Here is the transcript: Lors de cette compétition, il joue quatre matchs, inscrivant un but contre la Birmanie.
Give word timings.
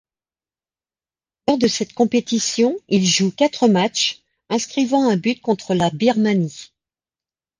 Lors 1.47 1.59
de 1.59 1.67
cette 1.67 1.93
compétition, 1.93 2.75
il 2.87 3.05
joue 3.05 3.29
quatre 3.29 3.67
matchs, 3.67 4.23
inscrivant 4.49 5.07
un 5.07 5.15
but 5.15 5.39
contre 5.41 5.75
la 5.75 5.91
Birmanie. 5.91 6.71